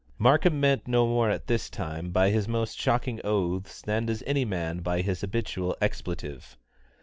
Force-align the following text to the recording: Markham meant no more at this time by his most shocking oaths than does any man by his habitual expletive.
Markham 0.17 0.59
meant 0.59 0.87
no 0.87 1.05
more 1.05 1.29
at 1.29 1.45
this 1.45 1.69
time 1.69 2.09
by 2.09 2.31
his 2.31 2.47
most 2.47 2.75
shocking 2.75 3.21
oaths 3.23 3.83
than 3.83 4.07
does 4.07 4.23
any 4.25 4.45
man 4.45 4.79
by 4.79 5.01
his 5.03 5.21
habitual 5.21 5.77
expletive. 5.79 6.57